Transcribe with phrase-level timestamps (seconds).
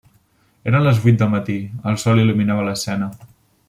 [0.71, 1.59] Eren les vuit del matí,
[1.93, 3.17] el sol il·luminava l'escena.